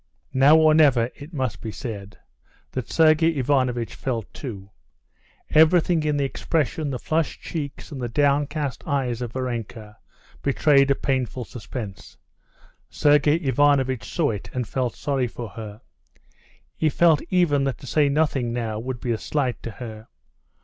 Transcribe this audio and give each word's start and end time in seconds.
Now 0.33 0.57
or 0.57 0.73
never 0.73 1.11
it 1.13 1.31
must 1.31 1.61
be 1.61 1.71
said—that 1.71 2.89
Sergey 2.89 3.35
Ivanovitch 3.37 3.93
felt 3.93 4.33
too. 4.33 4.71
Everything 5.51 6.01
in 6.01 6.17
the 6.17 6.23
expression, 6.25 6.89
the 6.89 6.97
flushed 6.97 7.41
cheeks 7.43 7.91
and 7.91 8.01
the 8.01 8.09
downcast 8.09 8.83
eyes 8.87 9.21
of 9.21 9.33
Varenka 9.33 9.97
betrayed 10.41 10.89
a 10.89 10.95
painful 10.95 11.45
suspense. 11.45 12.17
Sergey 12.89 13.35
Ivanovitch 13.35 14.11
saw 14.11 14.31
it 14.31 14.49
and 14.55 14.67
felt 14.67 14.95
sorry 14.95 15.27
for 15.27 15.49
her. 15.49 15.81
He 16.75 16.89
felt 16.89 17.21
even 17.29 17.65
that 17.65 17.77
to 17.77 17.85
say 17.85 18.09
nothing 18.09 18.51
now 18.51 18.79
would 18.79 18.99
be 19.01 19.11
a 19.11 19.19
slight 19.19 19.61
to 19.61 19.69
her. 19.69 20.07